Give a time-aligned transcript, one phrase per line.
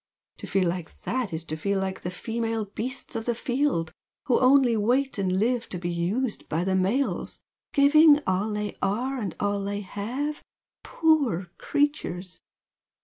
[0.37, 3.93] To feel like THAT is to feel like the female beasts of the field
[4.25, 7.39] who only wait and live to be used by the males,
[7.71, 10.41] giving 'all they are and all they have,'
[10.83, 12.41] poor creatures!